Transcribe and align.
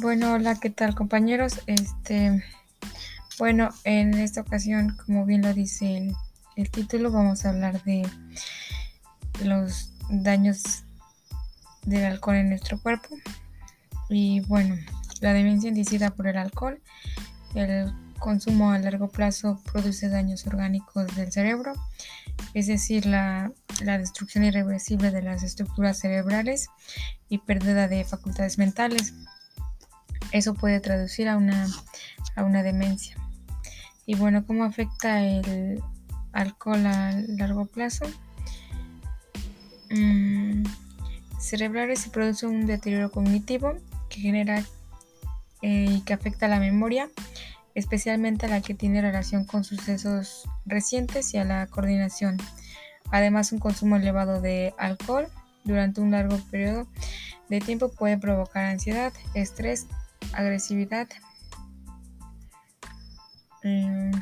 Bueno, 0.00 0.32
hola, 0.32 0.56
¿qué 0.56 0.70
tal 0.70 0.94
compañeros? 0.94 1.60
Este, 1.66 2.42
bueno, 3.38 3.70
en 3.84 4.14
esta 4.14 4.40
ocasión, 4.40 4.96
como 5.06 5.24
bien 5.24 5.42
lo 5.42 5.54
dice 5.54 6.12
el, 6.56 6.70
título, 6.70 7.12
vamos 7.12 7.44
a 7.44 7.50
hablar 7.50 7.82
de 7.84 8.06
los 9.44 9.92
daños 10.10 10.82
del 11.84 12.04
alcohol 12.06 12.36
en 12.36 12.48
nuestro 12.48 12.78
cuerpo. 12.80 13.08
Y 14.08 14.40
bueno, 14.40 14.76
la 15.20 15.32
demencia 15.32 15.68
inducida 15.68 16.10
por 16.10 16.26
el 16.26 16.38
alcohol, 16.38 16.80
el 17.54 17.92
consumo 18.18 18.72
a 18.72 18.78
largo 18.78 19.08
plazo 19.08 19.62
produce 19.72 20.08
daños 20.08 20.46
orgánicos 20.46 21.14
del 21.14 21.30
cerebro, 21.30 21.72
es 22.52 22.66
decir, 22.66 23.06
la, 23.06 23.52
la 23.80 23.98
destrucción 23.98 24.44
irreversible 24.44 25.12
de 25.12 25.22
las 25.22 25.42
estructuras 25.44 26.00
cerebrales 26.00 26.68
y 27.28 27.38
pérdida 27.38 27.86
de 27.86 28.04
facultades 28.04 28.58
mentales. 28.58 29.14
Eso 30.32 30.54
puede 30.54 30.80
traducir 30.80 31.28
a 31.28 31.36
una, 31.36 31.66
a 32.36 32.44
una 32.44 32.62
demencia. 32.62 33.16
Y 34.06 34.16
bueno, 34.16 34.46
¿cómo 34.46 34.64
afecta 34.64 35.22
el 35.24 35.82
alcohol 36.32 36.86
a 36.86 37.12
largo 37.28 37.66
plazo? 37.66 38.04
Mm, 39.90 40.64
cerebrales 41.38 42.00
se 42.00 42.10
produce 42.10 42.46
un 42.46 42.66
deterioro 42.66 43.10
cognitivo 43.10 43.74
que 44.08 44.20
genera 44.20 44.64
eh, 45.62 45.86
y 45.88 46.00
que 46.02 46.12
afecta 46.12 46.46
a 46.46 46.48
la 46.48 46.58
memoria, 46.58 47.08
especialmente 47.74 48.46
a 48.46 48.48
la 48.48 48.60
que 48.60 48.74
tiene 48.74 49.00
relación 49.00 49.44
con 49.44 49.64
sucesos 49.64 50.48
recientes 50.66 51.32
y 51.32 51.38
a 51.38 51.44
la 51.44 51.66
coordinación. 51.66 52.36
Además, 53.10 53.52
un 53.52 53.58
consumo 53.58 53.96
elevado 53.96 54.40
de 54.40 54.74
alcohol 54.78 55.28
durante 55.64 56.00
un 56.00 56.10
largo 56.10 56.38
periodo 56.50 56.86
de 57.48 57.60
tiempo 57.60 57.88
puede 57.90 58.18
provocar 58.18 58.64
ansiedad, 58.64 59.12
estrés 59.34 59.86
agresividad. 60.36 61.08
Mm. 63.62 64.12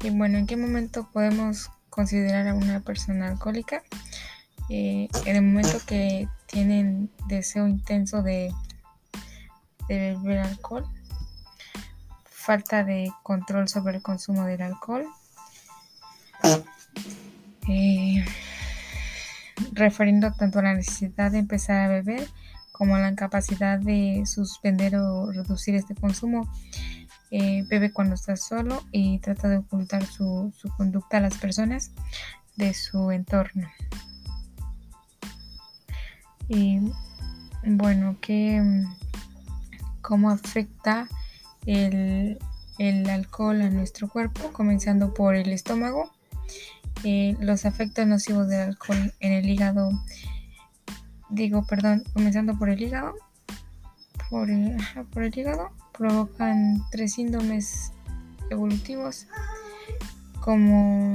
Y 0.00 0.10
bueno, 0.10 0.38
¿en 0.38 0.46
qué 0.46 0.56
momento 0.56 1.08
podemos 1.12 1.70
considerar 1.90 2.46
a 2.46 2.54
una 2.54 2.80
persona 2.80 3.28
alcohólica? 3.28 3.82
Eh, 4.68 5.08
en 5.24 5.36
el 5.36 5.42
momento 5.42 5.78
que 5.86 6.28
tienen 6.46 7.10
deseo 7.26 7.66
intenso 7.66 8.22
de 8.22 8.52
beber 9.88 10.38
alcohol, 10.38 10.86
falta 12.24 12.84
de 12.84 13.10
control 13.22 13.68
sobre 13.68 13.96
el 13.96 14.02
consumo 14.02 14.44
del 14.44 14.62
alcohol, 14.62 15.06
eh, 17.68 18.24
referiendo 19.72 20.32
tanto 20.32 20.58
a 20.58 20.62
la 20.62 20.74
necesidad 20.74 21.30
de 21.30 21.38
empezar 21.38 21.80
a 21.82 21.88
beber 21.88 22.26
como 22.72 22.94
a 22.94 23.00
la 23.00 23.10
incapacidad 23.10 23.78
de 23.78 24.22
suspender 24.24 24.96
o 24.96 25.32
reducir 25.32 25.74
este 25.74 25.94
consumo. 25.94 26.48
Eh, 27.30 27.64
bebe 27.68 27.92
cuando 27.92 28.14
está 28.14 28.36
solo 28.36 28.82
y 28.90 29.18
trata 29.18 29.48
de 29.48 29.58
ocultar 29.58 30.06
su, 30.06 30.50
conducta 30.78 31.18
a 31.18 31.20
las 31.20 31.36
personas 31.36 31.90
de 32.56 32.72
su 32.72 33.10
entorno. 33.10 33.68
Y 36.48 36.80
bueno, 37.64 38.16
que 38.22 38.62
cómo 40.00 40.30
afecta 40.30 41.06
el 41.66 42.38
alcohol 43.10 43.60
a 43.60 43.68
nuestro 43.68 44.08
cuerpo, 44.08 44.52
comenzando 44.52 45.12
por 45.12 45.34
el 45.34 45.52
estómago. 45.52 46.10
Eh, 47.04 47.36
los 47.40 47.64
efectos 47.64 48.06
nocivos 48.06 48.48
del 48.48 48.60
alcohol 48.60 49.14
en 49.20 49.32
el 49.32 49.48
hígado, 49.48 49.90
digo, 51.30 51.64
perdón, 51.64 52.04
comenzando 52.12 52.58
por 52.58 52.70
el 52.70 52.82
hígado, 52.82 53.14
por 54.30 54.50
el, 54.50 54.76
hígado, 55.34 55.70
provocan 55.96 56.82
tres 56.90 57.14
síndromes 57.14 57.92
evolutivos 58.50 59.26
como 60.40 61.14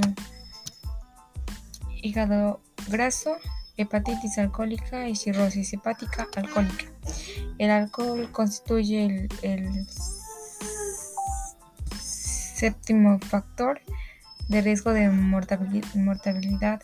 hígado 2.02 2.60
graso, 2.88 3.36
hepatitis 3.76 4.38
alcohólica 4.38 5.08
y 5.08 5.16
cirrosis 5.16 5.72
hepática 5.74 6.26
alcohólica. 6.34 6.86
El 7.58 7.70
alcohol 7.70 8.30
constituye 8.32 9.28
el 9.42 9.86
séptimo 12.00 13.18
factor 13.18 13.80
de 14.48 14.60
riesgo 14.60 14.92
de 14.92 15.08
mortalidad 15.08 16.82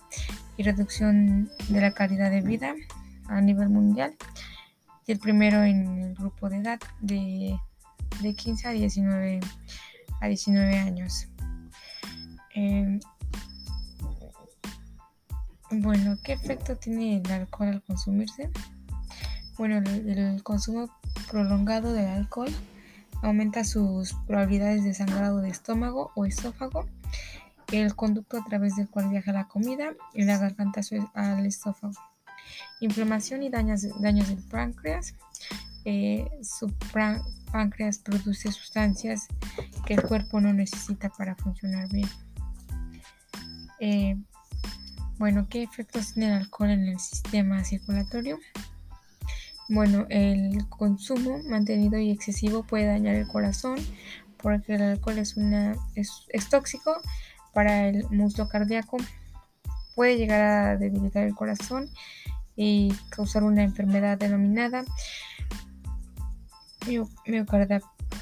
y 0.57 0.63
reducción 0.63 1.51
de 1.69 1.81
la 1.81 1.93
calidad 1.93 2.31
de 2.31 2.41
vida 2.41 2.75
a 3.29 3.41
nivel 3.41 3.69
mundial 3.69 4.17
y 5.07 5.13
el 5.13 5.19
primero 5.19 5.63
en 5.63 6.03
el 6.03 6.15
grupo 6.15 6.49
de 6.49 6.59
edad 6.59 6.81
de, 7.01 7.59
de 8.23 8.35
15 8.35 8.69
a 8.69 8.71
19, 8.73 9.41
a 10.21 10.27
19 10.27 10.79
años. 10.79 11.29
Eh, 12.55 12.99
bueno, 15.71 16.17
¿qué 16.25 16.33
efecto 16.33 16.77
tiene 16.77 17.23
el 17.25 17.31
alcohol 17.31 17.69
al 17.69 17.83
consumirse? 17.83 18.51
Bueno, 19.57 19.79
el 19.79 20.43
consumo 20.43 20.91
prolongado 21.31 21.93
del 21.93 22.09
alcohol 22.09 22.51
aumenta 23.23 23.65
sus 23.65 24.15
probabilidades 24.27 24.85
de 24.85 24.95
sangrado 24.95 25.41
de 25.41 25.51
estómago 25.51 26.11
o 26.17 26.25
esófago 26.25 26.89
el 27.73 27.95
conducto 27.95 28.39
a 28.39 28.45
través 28.45 28.77
del 28.77 28.89
cual 28.89 29.09
viaja 29.09 29.33
la 29.33 29.49
comida 29.49 29.95
y 30.15 30.25
la 30.25 30.39
garganta 30.39 30.81
al 31.15 31.47
esófago. 31.47 31.95
Inflamación 32.81 33.43
y 33.43 33.51
daños, 33.51 33.87
daños 34.01 34.29
del 34.29 34.43
páncreas. 34.43 35.15
Eh, 35.85 36.29
su 36.43 36.73
páncreas 37.53 37.99
produce 37.99 38.53
sustancias 38.53 39.29
que 39.87 39.95
el 39.95 40.03
cuerpo 40.03 40.41
no 40.41 40.53
necesita 40.53 41.09
para 41.11 41.35
funcionar 41.37 41.89
bien. 41.89 42.09
Eh, 43.81 44.17
bueno, 45.19 45.49
¿qué 45.49 45.63
efectos 45.63 46.15
tiene 46.15 46.29
el 46.29 46.43
alcohol 46.43 46.71
en 46.71 46.89
el 46.89 46.99
sistema 46.99 47.65
circulatorio? 47.65 48.39
Bueno, 49.69 50.07
el 50.09 50.69
consumo 50.69 51.39
mantenido 51.49 51.99
y 51.99 52.11
excesivo 52.11 52.63
puede 52.65 52.87
dañar 52.87 53.15
el 53.15 53.29
corazón 53.29 53.79
porque 54.39 54.75
el 54.75 54.83
alcohol 54.83 55.19
es, 55.19 55.37
una, 55.37 55.77
es 55.95 56.49
tóxico 56.51 57.01
para 57.53 57.89
el 57.89 58.09
muslo 58.11 58.49
cardíaco. 58.49 58.97
Puede 59.95 60.17
llegar 60.17 60.41
a 60.41 60.77
debilitar 60.77 61.25
el 61.25 61.35
corazón 61.35 61.89
y 62.57 62.93
causar 63.11 63.43
una 63.43 63.63
enfermedad 63.63 64.19
denominada 64.19 64.85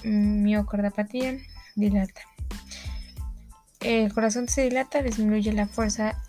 miocardapatía 0.05 1.39
dilata. 1.75 2.21
El 3.81 4.13
corazón 4.13 4.49
se 4.49 4.63
dilata, 4.63 5.03
disminuye 5.03 5.53
la 5.53 5.67
fuerza 5.67 6.21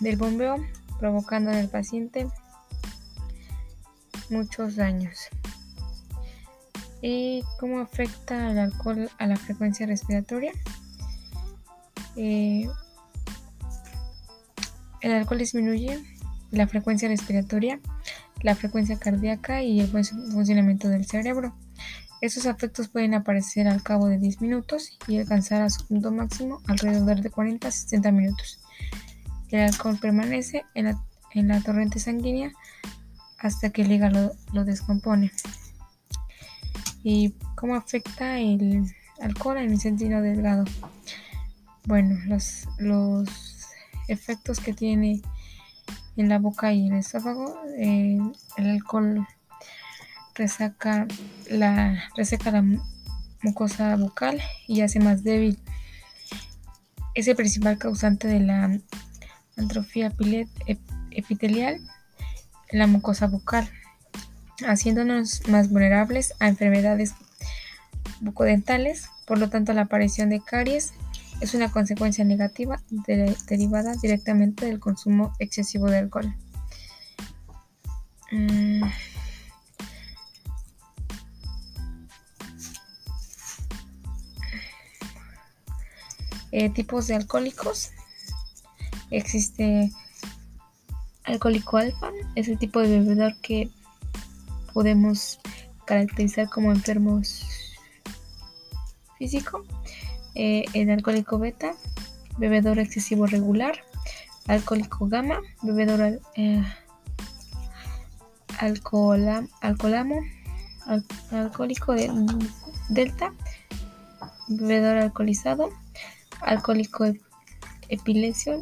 del 0.00 0.16
bombeo, 0.16 0.56
provocando 0.98 1.50
en 1.50 1.58
el 1.58 1.68
paciente 1.68 2.28
muchos 4.30 4.76
daños. 4.76 5.28
¿Y 7.00 7.44
cómo 7.58 7.80
afecta 7.80 8.50
el 8.50 8.58
alcohol 8.58 9.08
a 9.18 9.26
la 9.26 9.36
frecuencia 9.36 9.86
respiratoria? 9.86 10.52
Eh, 12.20 12.68
el 15.02 15.12
alcohol 15.12 15.38
disminuye 15.38 16.02
la 16.50 16.66
frecuencia 16.66 17.08
respiratoria, 17.08 17.78
la 18.42 18.56
frecuencia 18.56 18.98
cardíaca 18.98 19.62
y 19.62 19.78
el 19.80 19.86
buen 19.86 20.04
funcionamiento 20.04 20.88
del 20.88 21.06
cerebro. 21.06 21.54
Estos 22.20 22.46
efectos 22.46 22.88
pueden 22.88 23.14
aparecer 23.14 23.68
al 23.68 23.84
cabo 23.84 24.08
de 24.08 24.18
10 24.18 24.40
minutos 24.40 24.98
y 25.06 25.18
alcanzar 25.18 25.62
a 25.62 25.70
su 25.70 25.86
punto 25.86 26.10
máximo 26.10 26.60
alrededor 26.66 27.20
de 27.20 27.30
40 27.30 27.68
a 27.68 27.70
60 27.70 28.10
minutos. 28.10 28.58
El 29.50 29.60
alcohol 29.60 29.96
permanece 30.00 30.64
en 30.74 30.86
la, 30.86 31.00
en 31.34 31.46
la 31.46 31.60
torrente 31.60 32.00
sanguínea 32.00 32.50
hasta 33.38 33.70
que 33.70 33.82
el 33.82 33.92
hígado 33.92 34.32
lo 34.52 34.64
descompone. 34.64 35.30
¿Y 37.04 37.34
cómo 37.54 37.76
afecta 37.76 38.40
el 38.40 38.92
alcohol 39.20 39.58
en 39.58 39.70
el 39.70 39.80
sentido 39.80 40.20
delgado? 40.20 40.64
Bueno, 41.88 42.18
los, 42.26 42.68
los 42.76 43.30
efectos 44.08 44.60
que 44.60 44.74
tiene 44.74 45.22
en 46.18 46.28
la 46.28 46.38
boca 46.38 46.70
y 46.70 46.86
en 46.86 46.92
el 46.92 46.98
esófago, 46.98 47.62
eh, 47.78 48.18
el 48.58 48.70
alcohol 48.70 49.26
resaca 50.34 51.06
la, 51.50 51.98
reseca 52.14 52.50
la 52.50 52.62
mucosa 53.42 53.96
bucal 53.96 54.38
y 54.66 54.82
hace 54.82 55.00
más 55.00 55.24
débil. 55.24 55.58
Es 57.14 57.26
el 57.26 57.36
principal 57.36 57.78
causante 57.78 58.28
de 58.28 58.40
la 58.40 58.78
atrofia 59.56 60.12
epitelial 61.10 61.80
en 62.68 62.78
la 62.80 62.86
mucosa 62.86 63.28
bucal, 63.28 63.66
haciéndonos 64.66 65.48
más 65.48 65.70
vulnerables 65.70 66.34
a 66.38 66.48
enfermedades 66.48 67.14
bucodentales, 68.20 69.08
por 69.26 69.38
lo 69.38 69.48
tanto 69.48 69.72
la 69.72 69.82
aparición 69.82 70.28
de 70.28 70.42
caries 70.42 70.92
es 71.40 71.54
una 71.54 71.70
consecuencia 71.70 72.24
negativa 72.24 72.80
derivada 73.48 73.94
directamente 74.02 74.66
del 74.66 74.80
consumo 74.80 75.32
excesivo 75.38 75.86
de 75.86 75.98
alcohol. 75.98 76.34
Mm. 78.32 78.82
Eh, 86.50 86.70
tipos 86.70 87.06
de 87.06 87.14
alcohólicos. 87.14 87.92
Existe 89.10 89.90
alcohólico 91.24 91.76
alfa, 91.76 92.10
es 92.34 92.48
el 92.48 92.58
tipo 92.58 92.80
de 92.80 92.98
bebedor 92.98 93.38
que 93.40 93.70
podemos 94.72 95.40
caracterizar 95.84 96.48
como 96.48 96.72
enfermos 96.72 97.44
físico. 99.18 99.64
Eh, 100.38 100.64
el 100.72 100.88
alcohólico 100.88 101.38
beta, 101.40 101.74
bebedor 102.38 102.78
excesivo 102.78 103.26
regular. 103.26 103.80
Alcohólico 104.46 105.08
gamma, 105.08 105.40
bebedor 105.62 106.20
eh, 106.36 106.64
alcoholamo, 108.58 110.20
alcohólico 111.30 111.92
de, 111.92 112.10
delta, 112.88 113.34
bebedor 114.48 114.96
alcoholizado 114.96 115.68
alcohólico 116.40 117.04
epilepsia, 117.88 118.58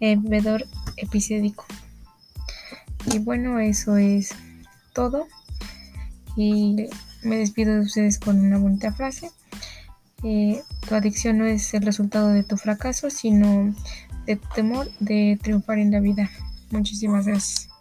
eh, 0.00 0.16
bebedor 0.18 0.66
episódico. 0.96 1.64
Y 3.06 3.18
bueno, 3.18 3.58
eso 3.58 3.96
es 3.96 4.34
todo. 4.92 5.26
Y 6.36 6.88
me 7.22 7.36
despido 7.36 7.74
de 7.74 7.80
ustedes 7.80 8.18
con 8.18 8.38
una 8.40 8.58
bonita 8.58 8.92
frase. 8.92 9.30
Eh, 10.24 10.62
tu 10.88 10.94
adicción 10.94 11.38
no 11.38 11.44
es 11.44 11.74
el 11.74 11.82
resultado 11.82 12.28
de 12.28 12.42
tu 12.42 12.56
fracaso, 12.56 13.10
sino 13.10 13.74
de 14.26 14.36
tu 14.36 14.48
temor 14.54 14.90
de 14.98 15.38
triunfar 15.42 15.78
en 15.78 15.90
la 15.90 16.00
vida. 16.00 16.30
Muchísimas 16.70 17.26
gracias. 17.26 17.73